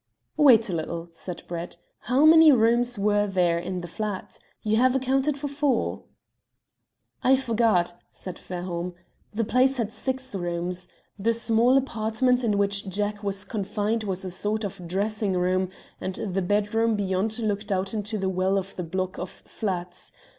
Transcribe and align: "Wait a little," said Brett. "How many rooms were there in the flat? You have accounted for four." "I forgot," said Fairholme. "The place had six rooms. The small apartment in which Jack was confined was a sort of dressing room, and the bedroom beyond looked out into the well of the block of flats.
"Wait 0.35 0.67
a 0.67 0.73
little," 0.73 1.09
said 1.11 1.43
Brett. 1.47 1.77
"How 1.99 2.25
many 2.25 2.51
rooms 2.51 2.97
were 2.97 3.27
there 3.27 3.59
in 3.59 3.81
the 3.81 3.87
flat? 3.87 4.39
You 4.63 4.77
have 4.77 4.95
accounted 4.95 5.37
for 5.37 5.47
four." 5.47 6.05
"I 7.23 7.35
forgot," 7.35 7.93
said 8.09 8.39
Fairholme. 8.39 8.95
"The 9.31 9.43
place 9.43 9.77
had 9.77 9.93
six 9.93 10.33
rooms. 10.33 10.87
The 11.19 11.33
small 11.33 11.77
apartment 11.77 12.43
in 12.43 12.57
which 12.57 12.89
Jack 12.89 13.21
was 13.23 13.45
confined 13.45 14.03
was 14.03 14.25
a 14.25 14.31
sort 14.31 14.63
of 14.63 14.87
dressing 14.87 15.33
room, 15.33 15.69
and 16.01 16.15
the 16.15 16.41
bedroom 16.41 16.95
beyond 16.95 17.37
looked 17.37 17.71
out 17.71 17.93
into 17.93 18.17
the 18.17 18.27
well 18.27 18.57
of 18.57 18.75
the 18.77 18.83
block 18.83 19.19
of 19.19 19.29
flats. 19.29 20.13